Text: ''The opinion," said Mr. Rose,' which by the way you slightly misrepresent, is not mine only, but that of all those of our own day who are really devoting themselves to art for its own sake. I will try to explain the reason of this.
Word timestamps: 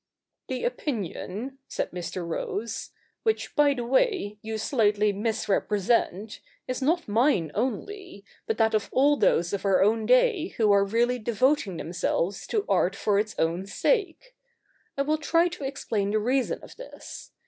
''The 0.47 0.63
opinion," 0.63 1.59
said 1.67 1.91
Mr. 1.91 2.27
Rose,' 2.27 2.89
which 3.21 3.55
by 3.55 3.75
the 3.75 3.83
way 3.85 4.39
you 4.41 4.57
slightly 4.57 5.13
misrepresent, 5.13 6.39
is 6.67 6.81
not 6.81 7.07
mine 7.07 7.51
only, 7.53 8.25
but 8.47 8.57
that 8.57 8.73
of 8.73 8.89
all 8.91 9.15
those 9.15 9.53
of 9.53 9.63
our 9.63 9.83
own 9.83 10.07
day 10.07 10.47
who 10.57 10.71
are 10.71 10.83
really 10.85 11.19
devoting 11.19 11.77
themselves 11.77 12.47
to 12.47 12.65
art 12.67 12.95
for 12.95 13.19
its 13.19 13.35
own 13.37 13.67
sake. 13.67 14.35
I 14.97 15.03
will 15.03 15.19
try 15.19 15.47
to 15.49 15.65
explain 15.65 16.09
the 16.09 16.17
reason 16.17 16.63
of 16.63 16.77
this. 16.77 17.31